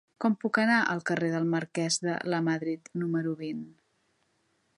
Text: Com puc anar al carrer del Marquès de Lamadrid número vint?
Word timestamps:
Com 0.23 0.35
puc 0.43 0.57
anar 0.61 0.77
al 0.93 1.03
carrer 1.09 1.29
del 1.35 1.45
Marquès 1.51 1.99
de 2.07 2.17
Lamadrid 2.35 2.93
número 3.05 3.37
vint? 3.45 3.63